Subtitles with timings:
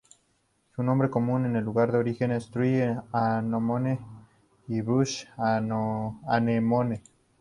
[0.75, 3.99] Su nombre común en el lugar de origen es Tree-anemone
[4.67, 7.03] y Bush-anemone.